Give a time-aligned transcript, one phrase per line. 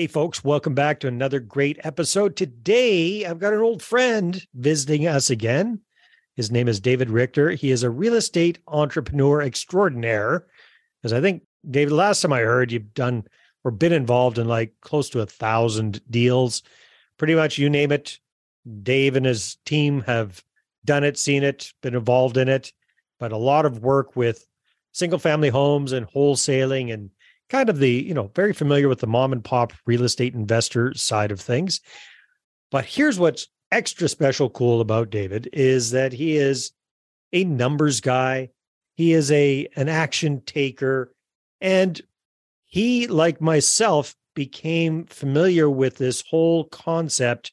[0.00, 2.34] Hey, folks, welcome back to another great episode.
[2.34, 5.82] Today, I've got an old friend visiting us again.
[6.36, 7.50] His name is David Richter.
[7.50, 10.46] He is a real estate entrepreneur extraordinaire.
[11.02, 13.24] Because I think, David, last time I heard, you've done
[13.62, 16.62] or been involved in like close to a thousand deals.
[17.18, 18.18] Pretty much you name it.
[18.82, 20.42] Dave and his team have
[20.82, 22.72] done it, seen it, been involved in it,
[23.18, 24.46] but a lot of work with
[24.92, 27.10] single family homes and wholesaling and
[27.50, 30.94] kind of the, you know, very familiar with the mom and pop real estate investor
[30.94, 31.80] side of things.
[32.70, 36.72] But here's what's extra special cool about David is that he is
[37.32, 38.50] a numbers guy.
[38.94, 41.14] He is a an action taker
[41.60, 42.00] and
[42.64, 47.52] he like myself became familiar with this whole concept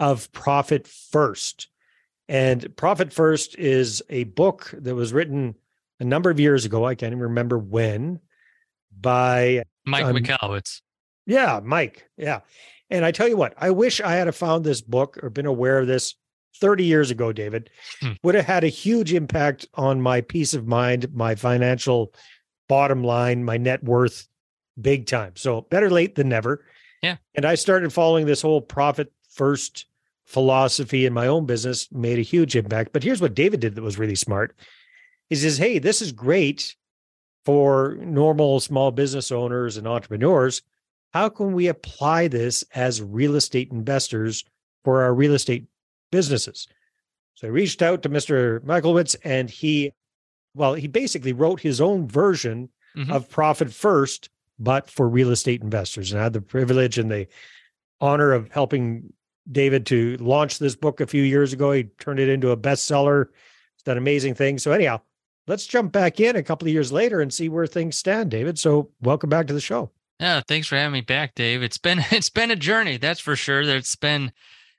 [0.00, 1.68] of profit first.
[2.28, 5.54] And Profit First is a book that was written
[5.98, 6.84] a number of years ago.
[6.84, 8.20] I can't even remember when,
[9.00, 10.14] by Mike um.
[11.26, 12.08] Yeah, Mike.
[12.16, 12.40] Yeah.
[12.90, 15.78] And I tell you what, I wish I had found this book or been aware
[15.78, 16.14] of this
[16.60, 17.70] 30 years ago, David.
[18.00, 18.12] Hmm.
[18.22, 22.14] Would have had a huge impact on my peace of mind, my financial
[22.68, 24.26] bottom line, my net worth,
[24.80, 25.32] big time.
[25.36, 26.64] So better late than never.
[27.02, 27.16] Yeah.
[27.34, 29.86] And I started following this whole profit first
[30.26, 32.92] philosophy in my own business, made a huge impact.
[32.92, 34.56] But here's what David did that was really smart.
[35.30, 36.74] He says, Hey, this is great
[37.48, 40.60] for normal small business owners and entrepreneurs.
[41.14, 44.44] How can we apply this as real estate investors
[44.84, 45.64] for our real estate
[46.12, 46.68] businesses?
[47.36, 48.60] So I reached out to Mr.
[48.66, 49.94] Michalowicz and he,
[50.52, 53.10] well, he basically wrote his own version Mhm.
[53.10, 56.12] of Profit First, but for real estate investors.
[56.12, 57.28] And I had the privilege and the
[57.98, 59.10] honor of helping
[59.50, 61.72] David to launch this book a few years ago.
[61.72, 63.28] He turned it into a bestseller.
[63.74, 64.62] It's done amazing things.
[64.62, 65.00] So anyhow,
[65.48, 68.58] let's jump back in a couple of years later and see where things stand, David.
[68.58, 69.90] So welcome back to the show.
[70.20, 71.62] Yeah, thanks for having me back, Dave.
[71.62, 73.64] It's been it's been a journey, that's for sure.
[73.66, 74.32] There's been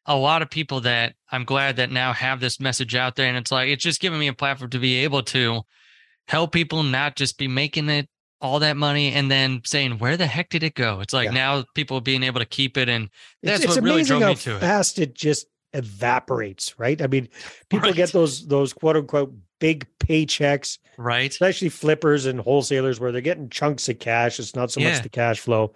[0.05, 3.38] a lot of people that I'm glad that now have this message out there, and
[3.38, 5.61] it's like it's just giving me a platform to be able to
[6.27, 8.07] help people not just be making it
[8.41, 11.01] all that money and then saying where the heck did it go?
[11.01, 11.31] It's like Yeah.
[11.31, 13.09] now people being able to keep it, and
[13.44, 14.59] that's it's what really drove me to it.
[14.59, 17.01] fast it just evaporates, right?
[17.01, 17.27] I mean,
[17.69, 17.95] people Right.
[17.95, 21.29] get those those quote unquote big paychecks, Right?
[21.29, 24.39] especially flippers and wholesalers where they're getting chunks of cash.
[24.39, 24.89] It's not so Yeah.
[24.91, 25.73] much the cash flow.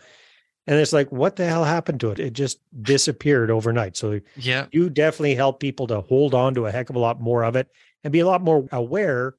[0.66, 2.20] And it's like, what the hell happened to it?
[2.20, 3.98] It just disappeared overnight.
[3.98, 4.68] So Yeah.
[4.72, 7.56] you definitely help people to hold on to a heck of a lot more of
[7.56, 7.68] it
[8.04, 9.36] and be a lot more aware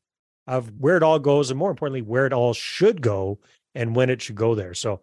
[0.46, 3.38] of where it all goes and more importantly where it all should go
[3.74, 5.00] and when it should go there so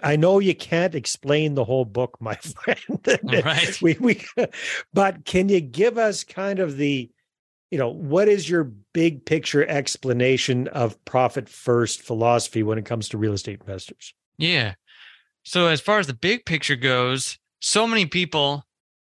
[0.00, 2.78] i know you can't explain the whole book my friend
[3.24, 3.82] Right.
[3.82, 4.24] we, we
[4.94, 7.10] but can you give us kind of the
[7.70, 13.08] you know what is your big picture explanation of profit first philosophy when it comes
[13.08, 14.74] to real estate investors Yeah.
[15.44, 18.64] So as far as the big picture goes, so many people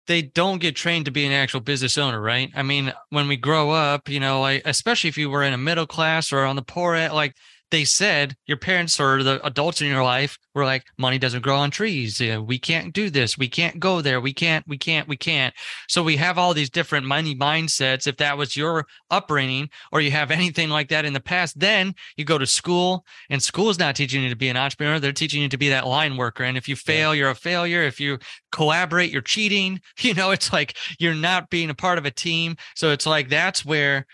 [0.07, 2.51] they don't get trained to be an actual business owner, right?
[2.55, 5.57] I mean, when we grow up, you know, like especially if you were in a
[5.57, 7.35] middle class or on the poor end, like
[7.71, 11.57] they said, your parents or the adults in your life were like, money doesn't grow
[11.57, 12.21] on trees.
[12.21, 13.37] We can't do this.
[13.37, 14.21] We can't go there.
[14.21, 15.53] We can't, we can't, we can't.
[15.87, 18.07] So we have all these different money mindsets.
[18.07, 21.95] If that was your upbringing or you have anything like that in the past, then
[22.17, 24.99] you go to school and school is not teaching you to be an entrepreneur.
[24.99, 26.43] They're teaching you to be that line worker.
[26.43, 27.81] And if you fail, you're a failure.
[27.81, 28.19] If you
[28.51, 29.81] collaborate, you're cheating.
[30.05, 32.57] You know, it's like you're not being a part of a team.
[32.75, 34.05] So it's like that's where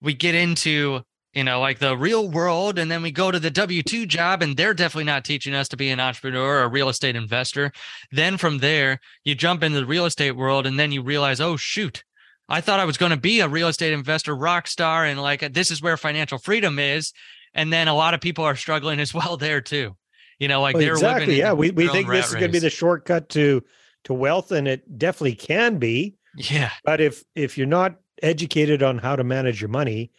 [0.00, 1.02] we get into,
[1.34, 2.78] you know, like the real world.
[2.78, 5.68] And then we go to the W 2 job, and they're definitely not teaching us
[5.68, 7.72] to be an entrepreneur or a real estate investor.
[8.10, 11.56] Then from there, you jump into the real estate world, and then you realize, oh,
[11.56, 12.04] shoot.
[12.48, 15.54] I thought I was going to be a real estate investor rock star and like
[15.54, 17.14] this is where financial freedom is
[17.54, 19.96] and then a lot of people are struggling as well there too.
[20.38, 22.58] You know, like Well, they're exactly yeah we, we think this is going to be
[22.58, 23.64] the shortcut to
[24.04, 28.98] to wealth and it definitely can be yeah, But if if you're not educated on
[28.98, 30.10] how to manage your money,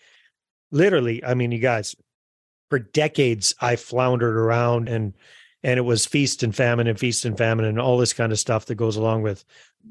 [0.76, 1.96] literally, I mean, you guys,
[2.70, 5.14] for decades I floundered around and
[5.64, 8.38] and it was feast and famine and feast and famine and all this kind of
[8.40, 9.44] stuff that goes along with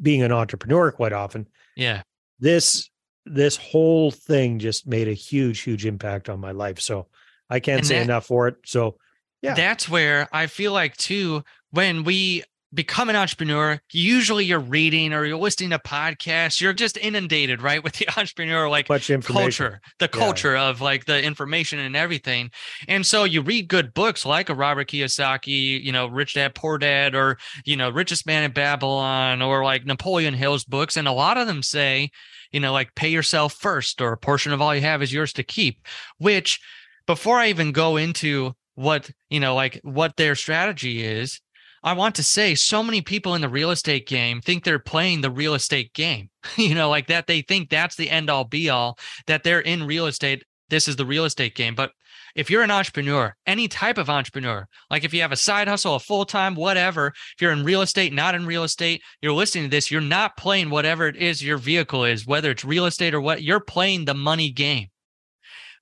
[0.03, 1.49] being an entrepreneur quite often.
[1.77, 2.03] yeah,
[2.39, 2.91] This
[3.27, 6.79] this whole thing just made a huge, huge impact on my life.
[6.81, 7.07] So
[7.49, 8.57] I can't And say that- enough for it.
[8.67, 8.99] So
[9.43, 9.55] Yeah.
[9.55, 12.45] That's where I feel like too when we
[12.75, 17.83] become an entrepreneur, usually you're reading or you're listening to podcasts, you're just inundated, right,
[17.83, 18.89] with the entrepreneur like
[19.23, 20.09] culture, the Yeah.
[20.19, 22.51] culture of like the information and everything.
[22.89, 26.79] And so you read good books like a Robert Kiyosaki, you know, Rich Dad Poor
[26.79, 31.13] Dad, or you know, Richest Man in Babylon, or like Napoleon Hill's books, and a
[31.13, 32.11] lot of them say,
[32.53, 35.33] you know, like pay yourself first, or a portion of all you have is yours
[35.35, 35.87] to keep.
[36.19, 36.61] Which,
[37.07, 41.41] before I even go into what you know, like what their strategy is,
[41.85, 45.21] I want to say so many people in the real estate game think they're playing
[45.21, 48.71] the real estate game, you know, like that they think that's the end all be
[48.71, 50.45] all, that they're in real estate.
[50.71, 51.75] This is the real estate game.
[51.75, 51.93] But
[52.35, 55.95] if you're an entrepreneur, any type of entrepreneur, like if you have a side hustle,
[55.95, 59.65] a full time, whatever, if you're in real estate, not in real estate, you're listening
[59.65, 63.15] to this, you're not playing whatever it is your vehicle is, whether it's real estate
[63.15, 64.89] or what, you're playing the money game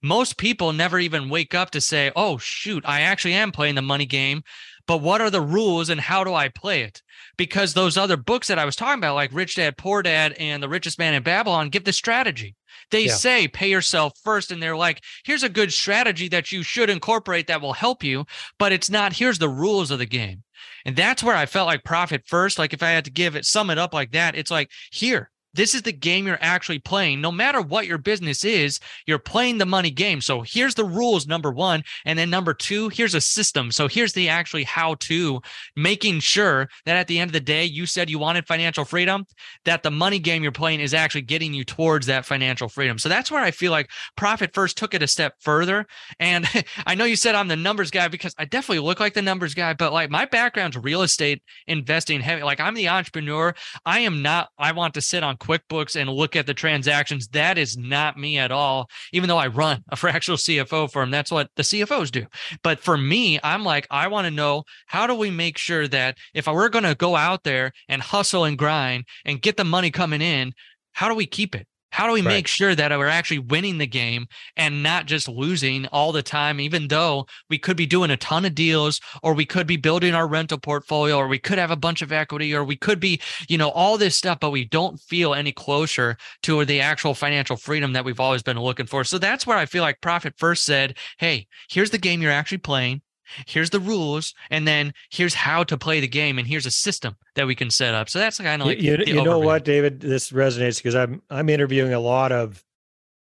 [0.02, 3.82] most people never even wake up to say, oh, shoot, I actually am playing the
[3.82, 4.43] money game.
[4.87, 7.02] But what are the rules and how do I play it?
[7.37, 10.62] Because those other books that I was talking about, like Rich Dad, Poor Dad and
[10.62, 12.56] The Richest Man in Babylon, give the strategy.
[12.90, 13.14] They yeah.
[13.14, 17.46] say pay yourself first, and they're like, here's a good strategy that you should incorporate
[17.46, 18.26] that will help you,
[18.58, 20.43] but it's not, here's the rules of the game.
[20.85, 22.58] And that's where I felt like profit first.
[22.58, 25.31] Like if I had to give it, sum it up like that, it's like, here,
[25.54, 27.20] this is the game you're actually playing.
[27.20, 30.20] No matter what your business is, you're playing the money game.
[30.20, 31.82] So here's the rules, number one.
[32.04, 33.70] And then number two, here's a system.
[33.70, 35.40] So here's the actually how to
[35.76, 39.26] making sure that at the end of the day, you said you wanted financial freedom,
[39.64, 42.99] that the money game you're playing is actually getting you towards that financial freedom.
[42.99, 45.87] So that's where I feel like Profit First took it a step further.
[46.19, 46.49] And
[46.87, 49.54] I know you said I'm the numbers guy because I definitely look like the numbers
[49.54, 52.43] guy, but like my background's real estate investing heavy.
[52.43, 53.54] Like I'm the entrepreneur.
[53.84, 57.29] I am not, I want to sit on QuickBooks and look at the transactions.
[57.29, 58.89] That is not me at all.
[59.12, 62.27] Even though I run a fractional CFO firm, that's what the CFOs do.
[62.62, 66.17] But for me, I'm like, I want to know how do we make sure that
[66.35, 69.91] if we're going to go out there and hustle and grind and get the money
[69.91, 70.53] coming in,
[70.93, 71.67] how do we keep it?
[71.93, 72.29] How do we right.
[72.29, 76.59] make sure that we're actually winning the game and not just losing all the time,
[76.59, 80.15] even though we could be doing a ton of deals or we could be building
[80.15, 83.21] our rental portfolio or we could have a bunch of equity or we could be,
[83.49, 87.56] you know, all this stuff, but we don't feel any closer to the actual financial
[87.56, 89.05] freedom that we've always been looking for.
[89.05, 92.59] So that's where I feel like Profit First said, Hey, here's the game you're actually
[92.59, 93.03] playing
[93.47, 97.17] here's the rules and then here's how to play the game and here's a system
[97.35, 98.09] that we can set up.
[98.09, 100.01] So that's kind of like you, you know what david?
[100.01, 102.63] This resonates because i'm i'm interviewing a lot of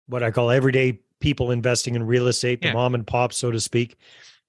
[0.06, 2.74] what i call everyday people investing in real estate the yeah.
[2.74, 3.96] mom and pop so to speak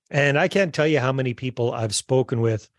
[0.10, 2.70] and i can't tell you how many people i've spoken with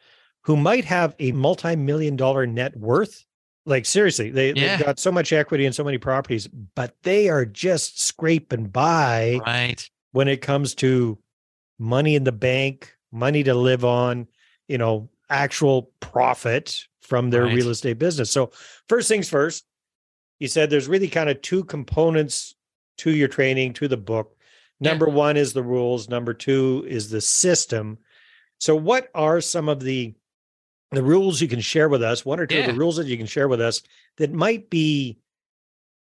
[0.42, 3.24] who might have a multi-million dollar net worth.
[3.64, 4.76] Like seriously they, yeah.
[4.76, 9.40] they've got so much equity in so many properties but they are just scraping by
[9.46, 9.88] right.
[10.10, 11.16] when it comes to
[11.82, 14.28] money in the bank, money to live on,
[14.68, 17.54] you know, actual profit from their right.
[17.54, 18.30] real estate business.
[18.30, 18.52] So,
[18.88, 19.64] first things first,
[20.38, 22.54] you said there's really kind of two components
[22.98, 24.36] to your training, to the book.
[24.80, 25.14] Number yeah.
[25.14, 27.98] one is the rules, number two is the system.
[28.58, 30.14] So, what are some of the
[30.92, 32.24] the rules you can share with us?
[32.24, 32.66] One or two yeah.
[32.66, 33.82] of the rules that you can share with us
[34.18, 35.18] that might be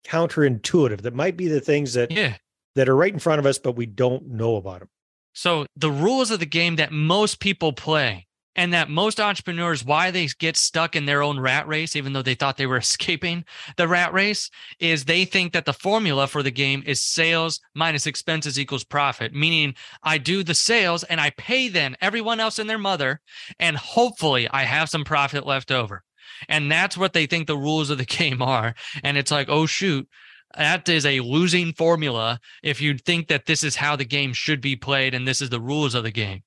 [0.06, 2.36] counterintuitive, that might be the things that yeah.
[2.76, 4.88] that are right in front of us, but we don't know about them.
[5.34, 8.26] So the rules of the game that most people play
[8.56, 12.22] and that most entrepreneurs why they get stuck in their own rat race even though
[12.22, 13.44] they thought they were escaping
[13.76, 18.06] the rat race is they think that the formula for the game is sales minus
[18.06, 19.34] expenses equals profit.
[19.34, 23.20] Meaning i do the sales and i pay them everyone else and their mother
[23.58, 26.02] and hopefully i have some profit left over.
[26.48, 28.74] And that's what they think the rules of the game are.
[29.02, 30.08] And it's like oh shoot
[30.56, 34.60] that is a losing formula if you think that this is how the game should
[34.60, 36.42] be played and this is the rules of the game.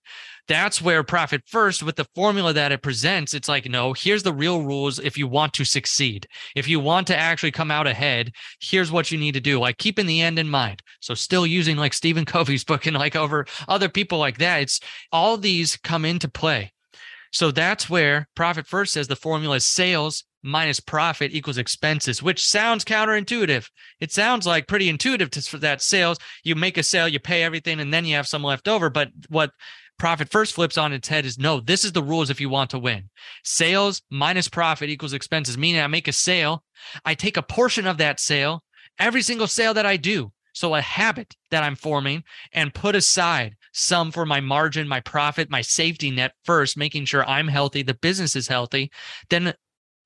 [0.48, 3.34] That's where profit first with the formula that it presents.
[3.34, 6.26] It's like, no, here's the real rules if you want to succeed.
[6.56, 9.60] If you want to actually come out ahead, here's what you need to do.
[9.60, 10.82] Like keeping the end in mind.
[11.02, 14.62] So still using like Stephen Covey's book and like over other people like that.
[14.62, 14.80] It's
[15.12, 16.72] all these come into play.
[17.34, 22.46] So that's where profit first says the formula is sales minus profit equals expenses, which
[22.46, 23.70] sounds counterintuitive.
[24.00, 26.18] It sounds like pretty intuitive to, for that sales.
[26.44, 28.90] You make a sale, you pay everything, and then you have some left over.
[28.90, 29.52] But what
[30.00, 32.70] profit first flips on its head is no, this is the rules if you want
[32.72, 33.10] to win.
[33.44, 36.64] Sales minus profit equals expenses, meaning I make a sale,
[37.06, 38.64] I take a portion of that sale,
[39.00, 40.32] every single sale that I do.
[40.54, 45.52] So a habit that I'm forming and put aside some for my margin, my profit,
[45.52, 48.92] my safety net first, making sure I'm healthy, the business is healthy.
[49.30, 49.54] Then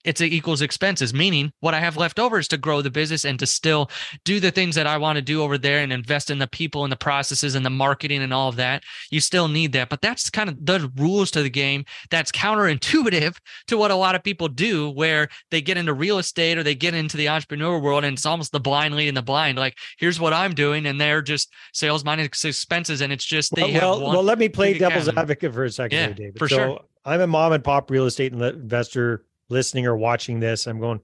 [0.03, 3.25] it's a equals expenses, meaning what I have left over is to grow the business
[3.25, 3.89] and to still
[4.25, 6.83] do the things that I want to do over there and invest in the people
[6.83, 8.83] and the processes and the marketing and all of that.
[9.09, 9.89] You still need that.
[9.89, 11.85] But that's kind of the rules to the game.
[12.09, 16.57] That's counterintuitive to what a lot of people do, where they get into real estate
[16.57, 19.57] or they get into the entrepreneur world and it's almost the blind leading the blind.
[19.57, 20.85] Like, here's what I'm doing.
[20.85, 23.01] And they're just sales minus expenses.
[23.01, 25.71] And it's just they well, have well, well, let me play devil's advocate for a
[25.71, 26.39] second, yeah, David.
[26.39, 26.79] For so sure.
[27.03, 31.01] I'm a mom and pop real estate investor listening or watching this, I'm going,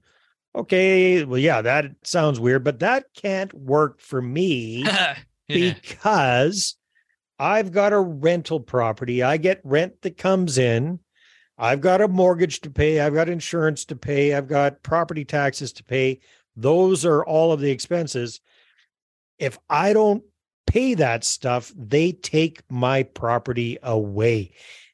[0.54, 5.16] okay, well, yeah, that sounds weird, but that can't work for me yeah.
[5.48, 6.76] because
[7.38, 9.22] I've got a rental property.
[9.22, 10.98] I get rent that comes in.
[11.56, 15.72] I've got a mortgage to pay, I've got insurance to pay, I've got property taxes
[15.74, 16.20] to pay.
[16.54, 18.40] Those are all of the expenses.
[19.38, 20.22] If I don't
[20.68, 24.52] pay that stuff, they take my property away.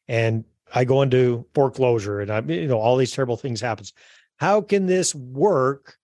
[0.08, 3.92] And I go into foreclosure and I you know all these terrible things happens.
[4.36, 5.96] How can this work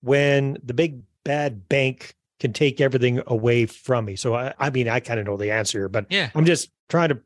[0.00, 4.16] when the big bad bank can take everything away from me?
[4.16, 6.30] So I, I mean I kind of know the answer here, but Yeah.
[6.34, 7.20] I'm just trying to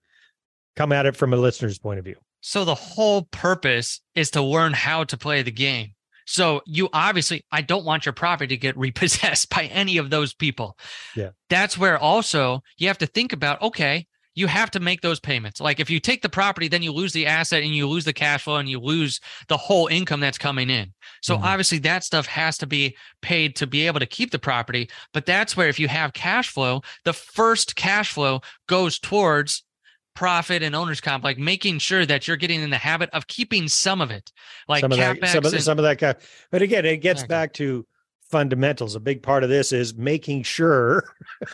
[0.76, 2.16] come at it from a listener's point of view.
[2.40, 5.94] So the whole purpose is to learn how to play the game.
[6.26, 10.32] So you obviously, I don't want your property to get repossessed by any of those
[10.32, 10.78] people.
[11.16, 11.30] Yeah.
[11.49, 15.61] That's where also you have to think about, okay, you have to make those payments.
[15.61, 18.13] Like if you take the property, then you lose the asset and you lose the
[18.13, 20.93] cash flow and you lose the whole income that's coming in.
[21.21, 21.43] So Mhm.
[21.43, 24.89] obviously that stuff has to be paid to be able to keep the property.
[25.13, 29.65] But that's where if you have cash flow, the first cash flow goes towards
[30.15, 33.69] profit and owner's comp, like making sure that you're getting in the habit of keeping
[33.69, 34.31] some of it,
[34.69, 36.21] like some of that, some of, and- some of that.
[36.51, 37.87] But again, it gets back to
[38.31, 38.95] fundamentals.
[38.95, 41.05] A big part of this is making sure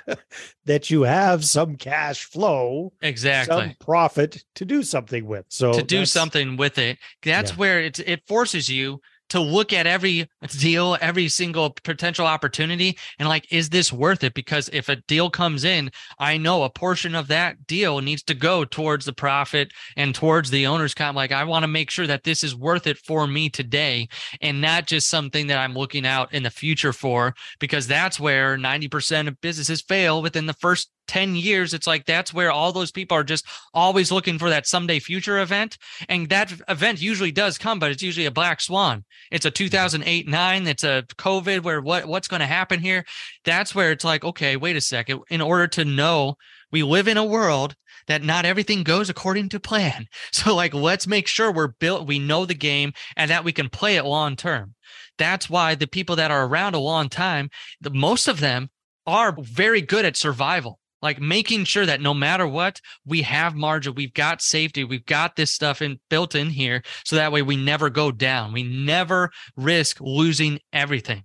[0.66, 3.56] that you have some cash flow, exactly.
[3.56, 5.46] some profit to do something with.
[5.48, 6.98] So to do something with it.
[7.22, 7.56] That's Yeah.
[7.56, 10.28] where it it forces you to look at every
[10.58, 14.34] deal, every single potential opportunity, and like, is this worth it?
[14.34, 18.34] Because if a deal comes in, I know a portion of that deal needs to
[18.34, 21.16] go towards the profit and towards the owner's comp.
[21.16, 24.08] Like, I want to make sure that this is worth it for me today,
[24.40, 27.34] and not just something that I'm looking out in the future for.
[27.58, 31.74] Because that's where 90% of businesses fail within the first 10 years.
[31.74, 35.38] It's like that's where all those people are just always looking for that someday future
[35.38, 35.78] event.
[36.08, 39.04] And that event usually does come, but it's usually a black swan.
[39.30, 40.66] It's a 2008 9.
[40.66, 43.04] It's a COVID where what, what's going to happen here?
[43.44, 45.22] That's where it's like, okay, wait a second.
[45.30, 46.36] In order to know,
[46.72, 47.74] we live in a world
[48.06, 50.06] that not everything goes according to plan.
[50.32, 53.70] So, like, let's make sure we're built, we know the game, and that we can
[53.70, 54.74] play it long term.
[55.16, 57.48] That's why the people that are around a long time,
[57.80, 58.68] the most of them
[59.06, 63.94] are very good at survival like making sure that no matter what we have margin
[63.94, 67.56] we've got safety we've got this stuff in built in here so that way we
[67.56, 71.22] never go down we never risk losing everything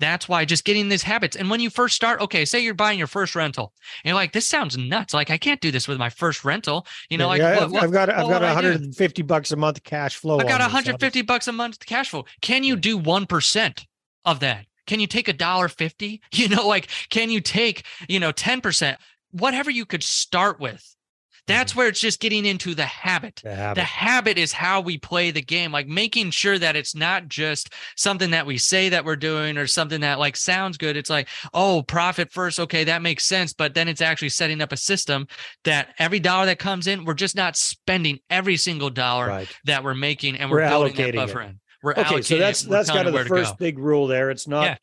[0.00, 2.98] that's why just getting these habits and when you first start okay say you're buying
[2.98, 3.72] your first rental
[4.04, 6.86] and you're like this sounds nuts like i can't do this with my first rental
[7.08, 9.56] you know like Yeah, what- I've, what- I've got I've got would 150 bucks a
[9.56, 10.38] month cash flow.
[10.38, 10.74] i've got on this.
[10.74, 12.24] 150 bucks a month cash flow.
[12.40, 13.84] Can you do 1%
[14.24, 14.66] of that?
[14.86, 16.20] Can you take a dollar 50?
[16.32, 18.96] You know, like, can you take, you know, 10%?
[19.32, 20.86] Whatever you could start with.
[21.48, 21.78] That's mm-hmm.
[21.80, 23.36] where it's just getting into the habit.
[23.36, 26.94] To have The habit is how we play the game, like making sure that it's
[26.94, 30.96] not just something that we say that we're doing or something that like sounds good.
[30.96, 32.60] It's like, oh, profit first.
[32.60, 33.52] Okay, that makes sense.
[33.54, 35.26] But then it's actually setting up a system
[35.64, 39.48] that every dollar that comes in, we're just not spending every single dollar Right.
[39.64, 41.46] that we're making and We're we're, building allocating that buffer it.
[41.46, 41.60] in.
[41.82, 42.62] We're Okay, so that's.
[42.62, 43.56] That's kind of the first go.
[43.58, 44.30] big rule there.
[44.30, 44.76] It's not Yeah.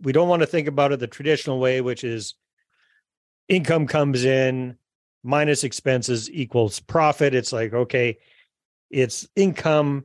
[0.00, 2.34] we don't want to think about it the traditional way, which is
[3.48, 4.76] income comes in
[5.22, 7.34] minus expenses equals profit.
[7.34, 8.18] It's like, okay,
[8.90, 10.04] it's income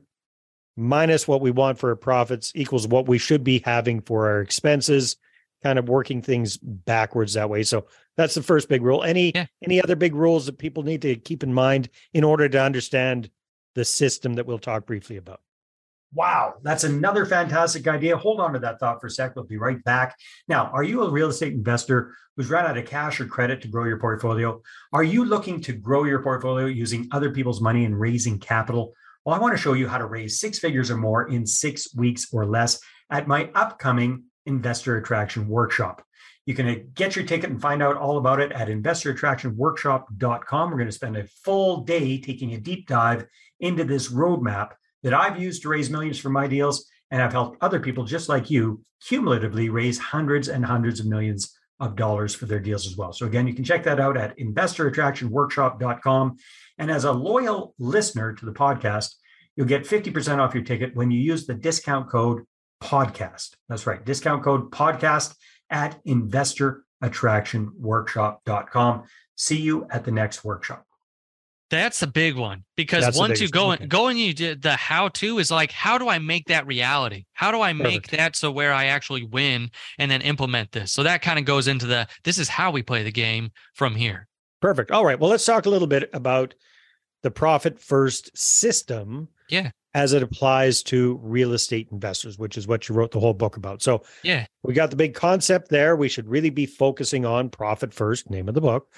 [0.76, 4.40] minus what we want for our profits equals what we should be having for our
[4.40, 5.16] expenses,
[5.62, 7.64] kind of working things backwards that way.
[7.64, 9.02] So that's the first big rule.
[9.02, 9.46] Any Yeah.
[9.62, 13.30] any other big rules that people need to keep in mind in order to understand
[13.74, 15.40] the system that we'll talk briefly about?
[16.14, 18.16] Wow, that's another fantastic idea.
[18.16, 19.36] Hold on to that thought for a sec.
[19.36, 20.16] We'll be right back.
[20.48, 23.68] Now, are you a real estate investor who's run out of cash or credit to
[23.68, 24.62] grow your portfolio?
[24.92, 28.94] Are you looking to grow your portfolio using other people's money and raising capital?
[29.24, 31.94] Well, I want to show you how to raise six figures or more in six
[31.94, 36.02] weeks or less at my upcoming Investor Attraction Workshop.
[36.46, 40.70] You can uh, get your ticket and find out all about it at investorattractionworkshop.com.
[40.70, 43.26] We're going to spend a full day taking a deep dive
[43.60, 44.70] into this roadmap
[45.02, 46.88] that I've used to raise millions for my deals.
[47.10, 51.54] And I've helped other people just like you cumulatively raise hundreds and hundreds of millions
[51.80, 53.12] of dollars for their deals as well.
[53.12, 56.36] So again, you can check that out at investorattractionworkshop.com.
[56.78, 59.14] And as a loyal listener to the podcast,
[59.56, 62.44] you'll get 50% off your ticket when you use the discount code
[62.82, 63.54] podcast.
[63.68, 65.34] That's right, discount code podcast
[65.70, 69.02] at investorattractionworkshop.com.
[69.36, 70.87] See you at the next workshop.
[71.70, 73.88] That's a big one because That's the once you go one, in, okay.
[73.88, 77.26] going, you did the how to is like, how do I make that reality?
[77.34, 78.10] How do I make Perfect.
[78.12, 80.92] that so where I actually win and then implement this?
[80.92, 83.94] So that kind of goes into the this is how we play the game from
[83.94, 84.28] here.
[84.62, 84.90] Perfect.
[84.90, 85.20] All right.
[85.20, 86.54] Well, let's talk a little bit about
[87.22, 89.28] the profit first system.
[89.50, 89.70] Yeah.
[89.94, 93.56] As it applies to real estate investors, which is what you wrote the whole book
[93.56, 93.82] about.
[93.82, 94.46] So Yeah.
[94.62, 95.96] we got the big concept there.
[95.96, 98.92] We should really be focusing on profit first, name of the book.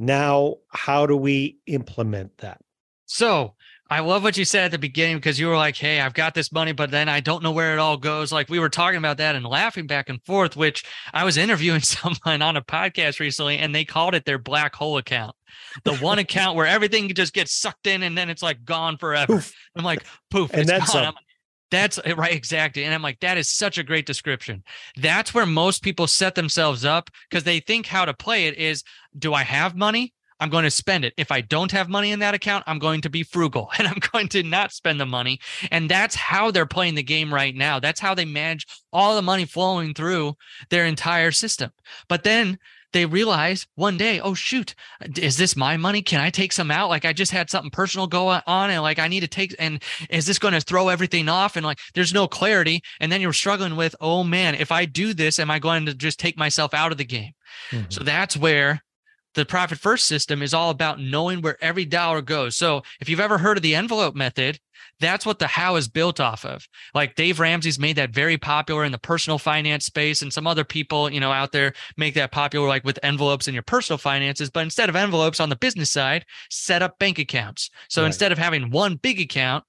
[0.00, 2.58] Now, how do we implement that?
[3.04, 3.54] So
[3.90, 6.32] I love what you said at the beginning because you were like, Hey, I've got
[6.32, 8.32] this money, but then I don't know where it all goes.
[8.32, 11.80] Like we were talking about that and laughing back and forth, which I was interviewing
[11.82, 15.36] someone on a podcast recently and they called it their black hole account.
[15.84, 19.34] The one account where everything just gets sucked in and then it's like gone forever.
[19.34, 19.52] Poof.
[19.76, 21.04] I'm like, poof, And it's that's gone.
[21.04, 21.24] a- I'm like,
[21.70, 22.84] that's eh, right, exactly.
[22.84, 24.62] And I'm like, that is such a great description.
[24.96, 28.82] That's where most people set themselves up because they think how to play it is
[29.18, 30.14] do I have money?
[30.40, 31.12] I'm going to spend it.
[31.18, 33.98] If I don't have money in that account, I'm going to be frugal and I'm
[34.12, 35.38] going to not spend the money.
[35.70, 37.78] And that's how they're playing the game right now.
[37.78, 40.36] That's how they manage all the money flowing through
[40.70, 41.70] their entire system.
[42.08, 42.58] But then
[42.92, 44.74] they realize one day, oh, shoot,
[45.16, 46.02] is this my money?
[46.02, 46.88] Can I take some out?
[46.88, 49.82] Like I just had something personal go on and like I need to take, and
[50.08, 51.56] is this going to throw everything off?
[51.56, 52.82] And like there's no clarity.
[53.00, 55.94] And then you're struggling with, oh man, if I do this, am I going to
[55.94, 57.32] just take myself out of the game?
[57.70, 57.92] Mhm.
[57.92, 58.82] So that's where
[59.34, 62.56] the profit first system is all about knowing where every dollar goes.
[62.56, 64.58] So if you've ever heard of the envelope method,
[65.00, 66.66] that's what the how is built off of.
[66.94, 70.64] Like Dave Ramsey's made that very popular in the personal finance space, and some other
[70.64, 74.50] people, you know, out there make that popular, like with envelopes in your personal finances.
[74.50, 77.70] But instead of envelopes on the business side, set up bank accounts.
[77.88, 78.06] So Right.
[78.06, 79.64] instead of having one big account,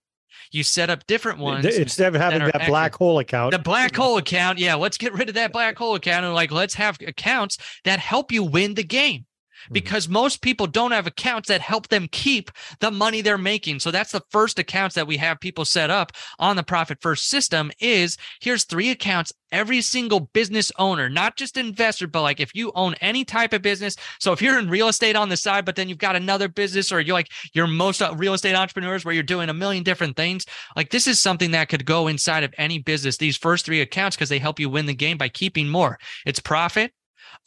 [0.52, 1.66] you set up different ones.
[1.66, 4.60] Instead of having are that black hole account, The black hole account.
[4.60, 8.00] Yeah, let's get rid of that black hole account and like let's have accounts that
[8.00, 9.26] help you win the game.
[9.70, 9.74] Mhm.
[9.74, 13.80] Because most people don't have accounts that help them keep the money they're making.
[13.80, 17.28] So that's the first accounts that we have people set up on the profit first
[17.28, 22.56] system is here's three accounts every single business owner, not just investor, but like if
[22.56, 23.96] you own any type of business.
[24.20, 26.92] So if you're in real estate on the side, but then you've got another business
[26.92, 30.16] or you're like you're most uh, real estate entrepreneurs where you're doing a million different
[30.16, 33.18] things, like this is something that could go inside of any business.
[33.18, 36.00] These first three accounts because they help you win the game by keeping more.
[36.26, 36.94] It's profit,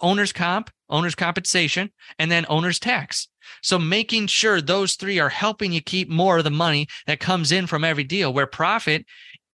[0.00, 3.28] owner's comp, owner's compensation, and then owner's tax.
[3.62, 7.52] So making sure those three are helping you keep more of the money that comes
[7.52, 9.06] in from every deal where profit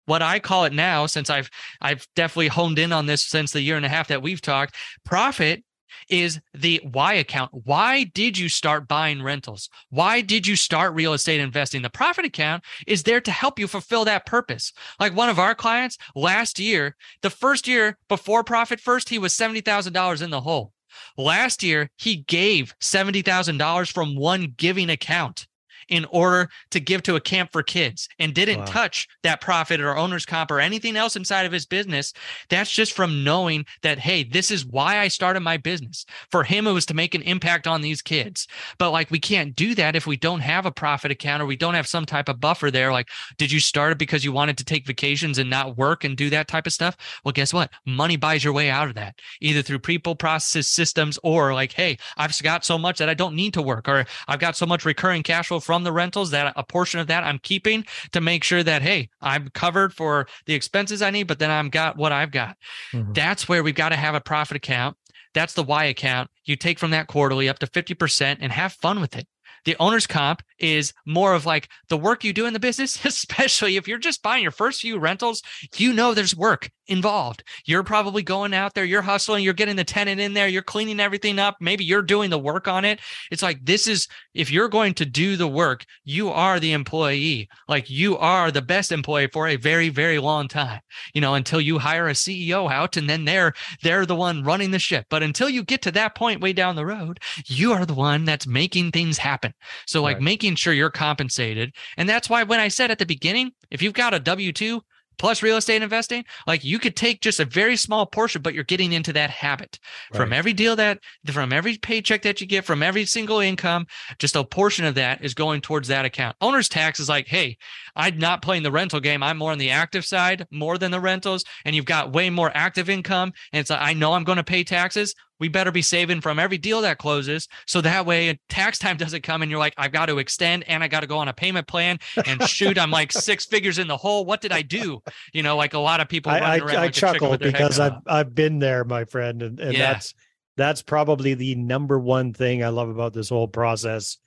[0.07, 1.51] what I call it now since I've
[1.81, 4.75] I've definitely honed in on this since the year and a half that we've talked
[5.05, 5.63] profit
[6.09, 7.51] is the why account.
[7.53, 9.69] Why did you start buying rentals?
[9.91, 11.83] Why did you start real estate investing?
[11.83, 14.73] The profit account is there to help you fulfill that purpose.
[14.99, 19.35] Like one of our clients last year, the first year before profit first, he was
[19.35, 20.73] $70,000 in the hole.
[21.17, 25.47] Last year, he gave $70,000 from one giving account
[25.91, 28.65] in order to give to a camp for kids and didn't Wow.
[28.65, 32.13] touch that profit or owner's comp or anything else inside of his business.
[32.49, 36.05] That's just from knowing that, hey, this is why I started my business.
[36.31, 38.47] For him, it was to make an impact on these kids.
[38.79, 41.57] But like, we can't do that if we don't have a profit account or we
[41.57, 42.93] don't have some type of buffer there.
[42.93, 46.17] Like, did you start it because you wanted to take vacations and not work and
[46.17, 46.97] do that type of stuff?
[47.25, 47.71] Well, guess what?
[47.87, 51.99] Money buys your way out of that, either through people, processes, systems, or like, hey,
[52.17, 54.85] I've got so much that I don't need to work, or I've got so much
[54.85, 58.45] recurring cash flow from the rentals that a portion of that I'm keeping to make
[58.45, 62.13] sure that, hey, I'm covered for the expenses I need, but then I've got what
[62.13, 62.57] I've got.
[62.93, 63.15] Mhm.
[63.15, 64.97] That's where we've got to have a profit account.
[65.35, 66.31] That's the Y account.
[66.45, 69.27] You take from that quarterly up to 50% and have fun with it.
[69.65, 73.77] The owner's comp is more of like the work you do in the business, especially
[73.77, 75.43] if you're just buying your first few rentals,
[75.77, 77.43] you know there's work involved.
[77.65, 81.01] You're probably going out there, you're hustling, you're getting the tenant in there, you're cleaning
[81.01, 81.57] everything up.
[81.61, 83.01] Maybe you're doing the work on it.
[83.31, 87.49] It's like this is if you're going to do the work, you are the employee.
[87.69, 90.81] Like you are the best employee for a very, very long time,
[91.15, 94.71] you know, until you hire a CEO out and then they're they're the one running
[94.71, 95.07] the ship.
[95.11, 98.25] But until you get to that point way down the road, you are the one
[98.25, 99.55] that's making things happen.
[99.87, 100.21] So like Right.
[100.21, 101.73] making sure you're compensated.
[101.97, 104.81] And that's why when I said at the beginning, if you've got a W2
[105.21, 108.65] plus real estate investing, like you could take just a very small portion, but you're
[108.65, 109.79] getting into that habit
[110.15, 110.99] from every deal that
[111.31, 113.87] from every paycheck that you get from every single income,
[114.19, 116.35] just a portion of that is going towards that account.
[116.41, 117.59] Owner's tax is like, hey,
[117.95, 119.23] I'm not playing the rental game.
[119.23, 121.45] I'm more on the active side more than the rentals.
[121.67, 123.35] And you've got way more active income.
[123.53, 125.15] And it's like, I know I'm going to pay taxes.
[125.41, 127.49] We better be saving from every deal that closes.
[127.67, 130.69] So that way uh, tax time doesn't come and you're like, I've got to extend
[130.69, 133.79] and I got to go on a payment plan and shoot, I'm like six figures
[133.79, 134.25] in the hole.
[134.25, 135.03] What did I do?
[135.33, 137.59] You know, like a lot of people I, I, I like chuckle with their head
[137.59, 137.95] because I've.
[138.07, 139.93] I've been there, my friend, and, and Yeah.
[139.95, 140.15] that's
[140.57, 144.19] that's probably the number one thing I love about this whole process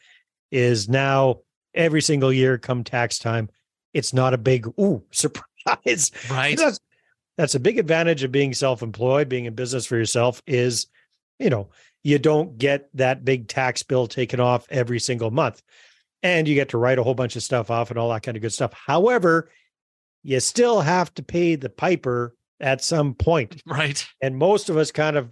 [0.51, 1.41] is now
[1.75, 3.49] every single year come tax time,
[3.93, 6.11] it's not a big ooh surprise.
[6.31, 6.57] right.
[6.57, 6.79] That's
[7.37, 10.85] that's a big advantage of being self-employed, being in business for yourself is,
[11.43, 11.69] you know,
[12.03, 15.61] you don't get that big tax bill taken off every single month.
[16.21, 18.37] And you get to write a whole bunch of stuff off and all that kind
[18.37, 18.71] of good stuff.
[18.73, 19.49] However,
[20.23, 23.61] you still have to pay the piper at some point.
[23.67, 24.05] Right.
[24.21, 25.29] And most of us kind of,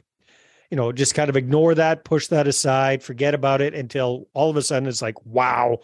[0.70, 4.50] you know, just kind of ignore that, push that aside, forget about it until all
[4.50, 5.80] of a sudden it's like, wow,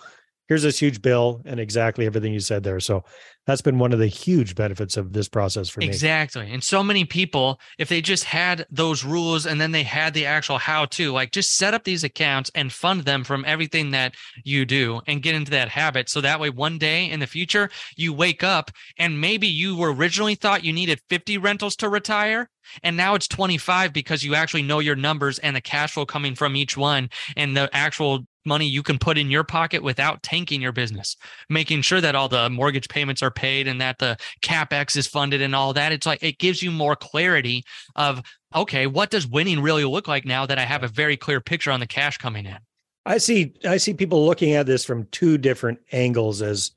[0.50, 2.82] here's this huge bill and exactly everything you said there.
[2.82, 3.06] So
[3.48, 5.88] that's been one of the huge benefits of this process for me.
[5.88, 6.52] Exactly.
[6.52, 10.26] And so many people, if they just had those rules and then they had the
[10.26, 14.16] actual how to, like just set up these accounts and fund them from everything that
[14.44, 16.10] you do and get into that habit.
[16.10, 19.94] So that way, one day in the future, you wake up and maybe you were
[19.94, 22.50] originally thought you needed 50 rentals to retire.
[22.84, 26.36] And now it's 25 because you actually know your numbers and the cash flow coming
[26.36, 30.62] from each one and the actual money you can put in your pocket without tanking
[30.62, 31.16] your business,
[31.50, 35.42] making sure that all the mortgage payments are paid and that the capex is funded
[35.42, 35.92] and all that.
[35.92, 37.64] It's like it gives you more clarity
[37.96, 38.22] of
[38.56, 41.72] okay, what does winning really look like now that I have a very clear picture
[41.72, 42.58] on the cash coming in.
[43.06, 46.72] I see I see people looking at this from two different angles as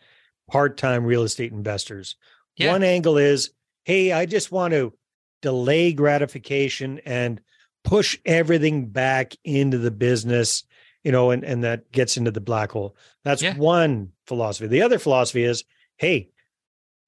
[0.51, 2.16] part-time real estate investors.
[2.57, 2.73] Yeah.
[2.73, 3.51] One angle is,
[3.85, 4.92] hey, I just want to
[5.42, 7.40] delay gratification and
[7.85, 10.64] push everything back into the business
[11.03, 12.96] you know, and, and that gets into the black hole.
[13.25, 13.57] That's yeah.
[13.57, 14.66] one philosophy.
[14.66, 15.64] The other philosophy is,
[15.96, 16.31] hey,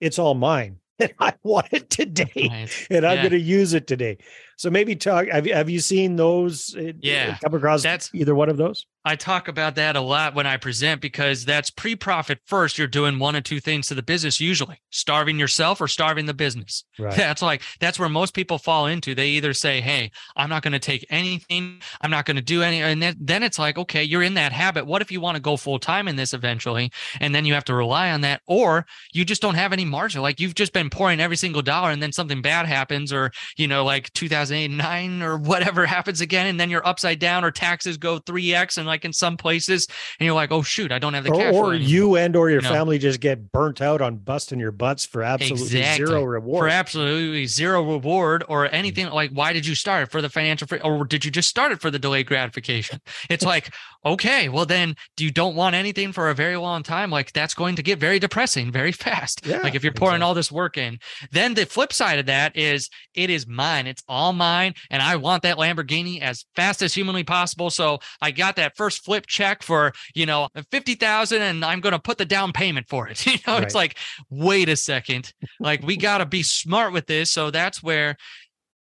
[0.02, 0.78] it's all mine.
[0.98, 2.30] And I want it today.
[2.36, 2.86] Right.
[2.88, 4.18] And I'm going to use it today.
[4.62, 5.26] So maybe talk.
[5.26, 6.76] Have you, have you seen those?
[6.76, 7.36] Uh, yeah.
[7.42, 8.86] Come across that's either one of those?
[9.04, 12.78] I talk about that a lot when I present because that's pre profit first.
[12.78, 16.34] You're doing one or two things to the business, usually starving yourself or starving the
[16.34, 16.84] business.
[16.98, 17.16] Right.
[17.22, 19.14] That's like, that's where most people fall into.
[19.14, 21.80] They either say, Hey, I'm not going to take anything.
[22.00, 22.82] I'm not going to do any.
[22.82, 24.86] And then then it's like, okay, you're in that habit.
[24.86, 26.90] What if you want to go full time in this eventually?
[27.20, 30.22] And then you have to rely on that, or you just don't have any margin.
[30.22, 33.66] Like you've just been pouring every single dollar and then something bad happens, or, you
[33.66, 34.12] know, like
[34.52, 36.46] 2008, nine or whatever happens again.
[36.46, 39.86] And then you're upside down or taxes go 3X and like in some places,
[40.18, 41.54] and you're like, oh shoot, I don't have the cash.
[41.54, 42.74] Or, you and or your you know?
[42.74, 46.06] family just get burnt out on busting your butts for absolutely exactly.
[46.06, 46.60] zero reward.
[46.60, 49.08] For absolutely zero reward or anything.
[49.08, 51.72] Like, why did you start it for the financial free, or did you just start
[51.72, 53.00] it for the delayed gratification?
[53.28, 53.72] It's like,
[54.04, 57.10] okay, well then do you don't want anything for a very long time.
[57.10, 59.46] Like that's going to get very depressing very fast.
[59.46, 60.28] Yeah, like if you're pouring exactly.
[60.28, 60.98] all this work in.
[61.30, 63.86] Then the flip side of that is it is mine.
[63.86, 64.74] It's all mine.
[64.90, 67.70] And I want that Lamborghini as fast as humanly possible.
[67.70, 71.98] So I got that first flip check for, you know, 50,000 and I'm going to
[71.98, 73.22] put the down payment for it.
[73.32, 73.62] You know, right.
[73.62, 73.96] it's like,
[74.28, 75.32] wait a second.
[75.58, 77.30] like we got to be smart with this.
[77.30, 78.16] So that's where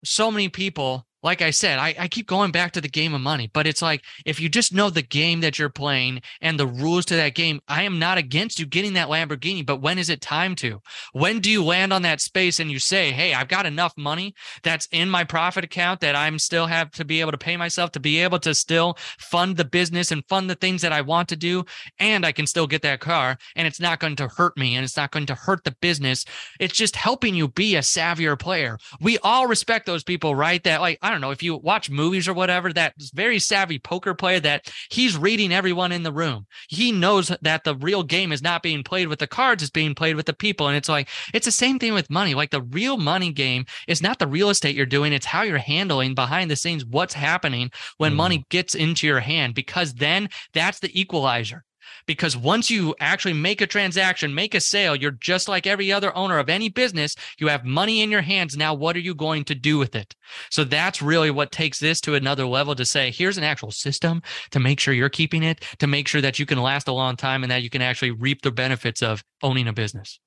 [0.04, 3.20] so many people like I said, I, I keep going back to the game of
[3.20, 6.66] money, but it's like if you just know the game that you're playing and the
[6.66, 9.66] rules to that game, I am not against you getting that Lamborghini.
[9.66, 10.80] But when is it time to?
[11.12, 14.34] When do you land on that space and you say, Hey, I've got enough money
[14.62, 17.92] that's in my profit account that I'm still have to be able to pay myself
[17.92, 21.28] to be able to still fund the business and fund the things that I want
[21.30, 21.64] to do.
[21.98, 24.84] And I can still get that car and it's not going to hurt me and
[24.84, 26.24] it's not going to hurt the business.
[26.60, 28.78] It's just helping you be a savvier player.
[29.00, 30.62] We all respect those people, right?
[30.62, 34.12] That like, I don't know if you watch movies or whatever, that very savvy poker
[34.12, 36.46] player that he's reading everyone in the room.
[36.68, 39.94] He knows that the real game is not being played with the cards, it's being
[39.94, 40.68] played with the people.
[40.68, 42.34] And it's like, it's the same thing with money.
[42.34, 45.56] Like the real money game is not the real estate you're doing, it's how you're
[45.56, 48.16] handling behind the scenes what's happening when mm.
[48.16, 51.64] money gets into your hand, because then that's the equalizer
[52.08, 56.16] because once you actually make a transaction, make a sale, you're just like every other
[56.16, 57.14] owner of any business.
[57.38, 58.56] You have money in your hands.
[58.56, 60.16] Now, what are you going to do with it?
[60.50, 64.22] So that's really what takes this to another level to say, here's an actual system
[64.50, 67.14] to make sure you're keeping it, to make sure that you can last a long
[67.14, 70.18] time and that you can actually reap the benefits of owning a business.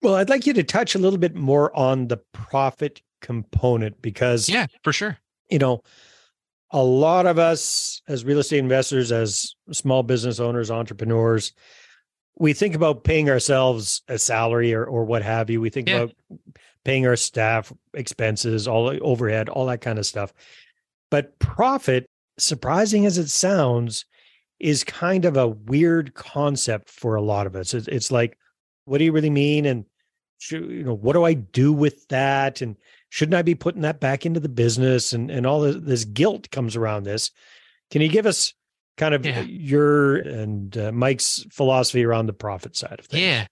[0.00, 4.48] Well, I'd like you to touch a little bit more on the profit component because,
[4.48, 5.18] yeah, for sure.
[5.50, 5.82] You know,
[6.70, 11.52] a lot of us as real estate investors, as small business owners, entrepreneurs,
[12.38, 15.60] we think about paying ourselves a salary or, or what have you.
[15.60, 15.96] We think yeah.
[15.96, 16.14] about
[16.84, 20.32] paying our staff expenses, all overhead, all that kind of stuff.
[21.10, 22.06] But profit,
[22.38, 24.04] surprising as it sounds,
[24.60, 27.74] is kind of a weird concept for a lot of us.
[27.74, 28.36] It's, it's like,
[28.84, 29.66] what do you really mean?
[29.66, 29.84] And
[30.50, 32.62] you know, what do I do with that?
[32.62, 32.76] And
[33.08, 35.12] shouldn't I be putting that back into the business?
[35.12, 37.30] And and all this, this guilt comes around this.
[37.90, 38.54] Can you give us
[38.96, 39.40] kind of yeah.
[39.42, 43.22] your and uh, Mike's philosophy around the profit side of things?
[43.22, 43.46] Yeah.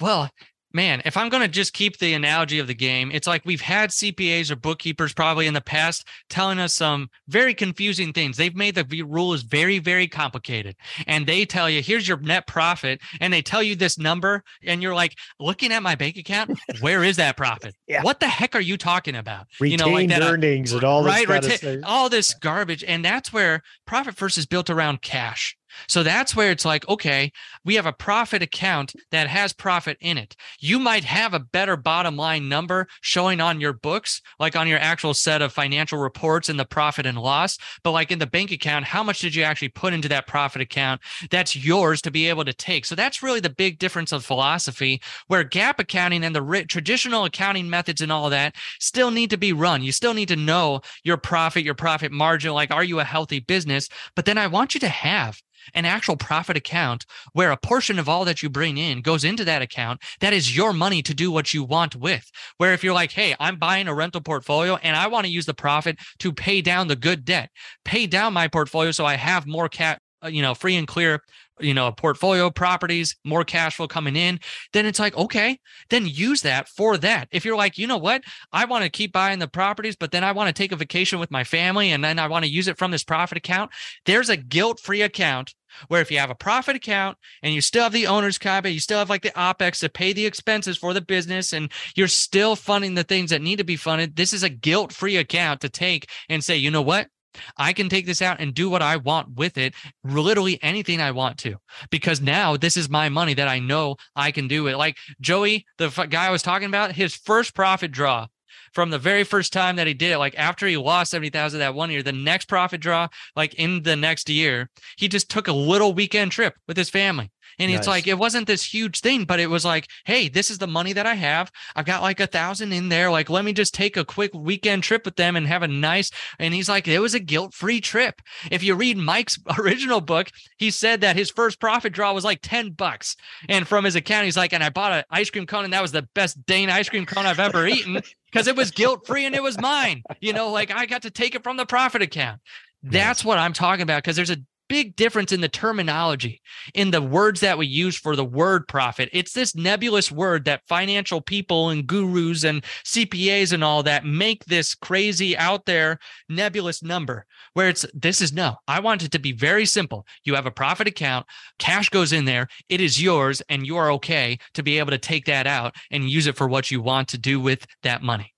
[0.00, 0.30] Well,
[0.72, 3.60] man, if I'm going to just keep the analogy of the game, it's like we've
[3.60, 8.36] had CPAs or bookkeepers probably in the past telling us some very confusing things.
[8.36, 10.76] They've made the rules very, very complicated.
[11.06, 13.00] And they tell you, here's your net profit.
[13.20, 14.42] And they tell you this number.
[14.64, 17.74] And you're like, looking at my bank account, where is that profit?
[17.86, 18.02] yeah.
[18.02, 19.46] What the heck are you talking about?
[19.60, 22.84] Retained you know, like that, uh, earnings and all this right, reta- all this garbage.
[22.84, 25.56] And that's where profit first is built around cash
[25.88, 27.32] So that's where it's like, okay,
[27.64, 30.36] we have a profit account that has profit in it.
[30.58, 34.78] You might have a better bottom line number showing on your books, like on your
[34.78, 37.58] actual set of financial reports and the profit and loss.
[37.82, 40.62] But like in the bank account, how much did you actually put into that profit
[40.62, 41.00] account?
[41.30, 42.84] That's yours to be able to take.
[42.84, 47.70] So that's really the big difference of philosophy where GAAP accounting and the traditional accounting
[47.70, 49.82] methods and all that still need to be run.
[49.82, 52.52] You still need to know your profit, your profit margin.
[52.52, 53.88] Like, are you a healthy business?
[54.14, 55.40] But then I want you to have
[55.74, 59.44] an actual profit account where a portion of all that you bring in goes into
[59.44, 62.30] that account that is your money to do what you want with.
[62.58, 65.46] Where if you're like hey i'm buying a rental portfolio and i want to use
[65.46, 67.50] the profit to pay down the good debt.
[67.84, 71.20] Pay down my portfolio so i have more cat uh, you know free and clear
[71.62, 74.40] you know, portfolio properties, more cash flow coming in,
[74.72, 75.58] then it's like, okay,
[75.90, 77.28] then use that for that.
[77.30, 80.24] If you're like, you know what, I want to keep buying the properties, but then
[80.24, 82.68] I want to take a vacation with my family and then I want to use
[82.68, 83.70] it from this profit account,
[84.06, 85.54] there's a guilt free account
[85.88, 88.80] where if you have a profit account and you still have the owner's comp, you
[88.80, 92.56] still have like the OPEX to pay the expenses for the business and you're still
[92.56, 95.68] funding the things that need to be funded, this is a guilt free account to
[95.68, 97.08] take and say, you know what?
[97.56, 101.12] I can take this out and do what I want with it, literally anything I
[101.12, 101.56] want to,
[101.90, 104.76] because now this is my money that I know I can do it.
[104.76, 108.26] Like Joey, the guy I was talking about, his first profit draw
[108.72, 111.74] from the very first time that he did it, like after he lost 70,000 that
[111.74, 115.52] one year, the next profit draw, like in the next year, he just took a
[115.52, 117.30] little weekend trip with his family.
[117.60, 117.80] And nice.
[117.80, 120.66] it's like, it wasn't this huge thing, but it was like, hey, this is the
[120.66, 121.52] money that I have.
[121.76, 123.10] I've got like a thousand in there.
[123.10, 126.10] Like, let me just take a quick weekend trip with them and have a nice.
[126.38, 128.22] And he's like, it was a guilt free trip.
[128.50, 132.40] If you read Mike's original book, he said that his first profit draw was like
[132.42, 133.14] 10 bucks.
[133.46, 135.82] And from his account, he's like, and I bought an ice cream cone and that
[135.82, 138.00] was the best Dane ice cream cone I've ever eaten
[138.32, 140.02] because it was guilt free and it was mine.
[140.20, 142.40] You know, like I got to take it from the profit account.
[142.82, 144.38] That's what I'm talking about because there's a
[144.70, 146.40] big difference in the terminology,
[146.74, 149.10] in the words that we use for the word profit.
[149.12, 154.44] It's this nebulous word that financial people and gurus and CPAs and all that make
[154.44, 158.54] this crazy out there nebulous number where it's this is no.
[158.68, 160.06] I want it to be very simple.
[160.24, 161.26] You have a profit account,
[161.58, 164.98] cash goes in there, it is yours, and you are okay to be able to
[164.98, 168.32] take that out and use it for what you want to do with that money.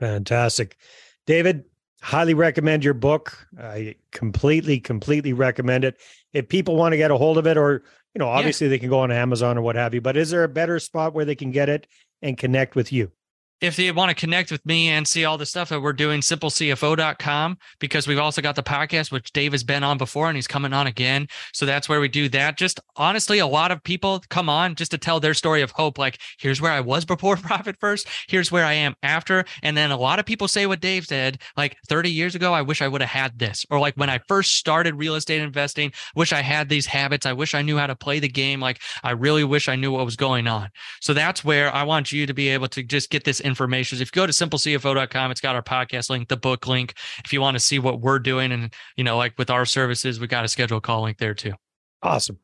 [0.00, 0.76] Fantastic.
[1.24, 1.64] David,
[2.00, 3.46] highly recommend your book.
[3.60, 6.00] I completely, completely recommend it.
[6.32, 7.82] If people want to get a hold of it, or
[8.14, 8.70] you know, obviously yeah.
[8.70, 10.00] they can go on Amazon or what have you.
[10.00, 11.86] But is there a better spot where they can get it
[12.22, 13.12] and connect with you?
[13.60, 16.20] If they want to connect with me and see all the stuff that we're doing,
[16.20, 20.46] simplecfo.com, because we've also got the podcast, which Dave has been on before and he's
[20.46, 21.26] coming on again.
[21.52, 22.56] So that's where we do that.
[22.56, 25.98] Just honestly, a lot of people come on just to tell their story of hope.
[25.98, 29.44] Like, here's where I was before profit first, here's where I am after.
[29.62, 32.62] And then a lot of people say what Dave said, like 30 years ago, I
[32.62, 33.66] wish I would have had this.
[33.70, 37.26] Or like when I first started real estate investing, wish I had these habits.
[37.26, 38.60] I wish I knew how to play the game.
[38.60, 40.68] Like, I really wish I knew what was going on.
[41.00, 44.00] So that's where I want you to be able to just get this information.
[44.00, 46.94] If you go to simplecfo.com, it's got our podcast link, the book link.
[47.24, 50.20] If you want to see what we're doing and, you know, like with our services,
[50.20, 51.54] we got a schedule call link there too.
[52.02, 52.38] Awesome.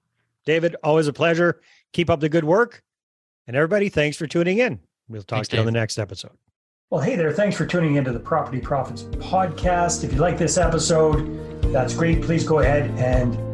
[0.44, 1.60] David, always a pleasure.
[1.92, 2.82] Keep up the good work.
[3.46, 4.80] And everybody, thanks for tuning in.
[5.08, 5.68] We'll talk thanks, to you Dave.
[5.68, 6.32] on the next episode.
[6.90, 7.32] Well, hey there.
[7.32, 10.04] Thanks for tuning into the Property Profits podcast.
[10.04, 12.22] If you like this episode, that's great.
[12.22, 13.53] Please go ahead and